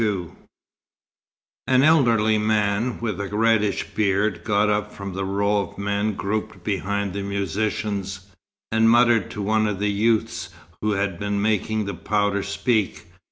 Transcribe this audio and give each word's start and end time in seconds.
XXII 0.01 0.29
An 1.67 1.83
elderly 1.83 2.39
man, 2.39 2.99
with 3.01 3.21
a 3.21 3.27
reddish 3.27 3.89
beard, 3.93 4.43
got 4.43 4.67
up 4.67 4.91
from 4.91 5.13
the 5.13 5.23
row 5.23 5.57
of 5.57 5.77
men 5.77 6.15
grouped 6.15 6.63
behind 6.63 7.13
the 7.13 7.21
musicians, 7.21 8.21
and 8.71 8.89
muttered 8.89 9.29
to 9.29 9.43
one 9.43 9.67
of 9.67 9.77
the 9.77 9.91
youths 9.91 10.49
who 10.81 10.93
had 10.93 11.19
been 11.19 11.39
making 11.39 11.85
the 11.85 11.93
powder 11.93 12.41
speak. 12.41 13.09